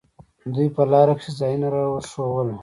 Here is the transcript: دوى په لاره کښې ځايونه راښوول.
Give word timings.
دوى 0.53 0.67
په 0.75 0.83
لاره 0.91 1.13
کښې 1.17 1.31
ځايونه 1.39 1.67
راښوول. 1.73 2.49